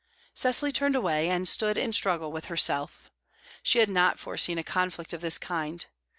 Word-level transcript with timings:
Cecily 0.33 0.71
turned 0.71 0.95
away, 0.95 1.29
and 1.29 1.47
stood 1.47 1.77
in 1.77 1.93
struggle 1.93 2.31
with 2.31 2.45
herself. 2.45 3.11
She 3.61 3.77
had 3.77 3.89
not 3.91 4.17
foreseen 4.17 4.57
a 4.57 4.63
conflict 4.63 5.13
of 5.13 5.21
this 5.21 5.37
kind. 5.37 5.85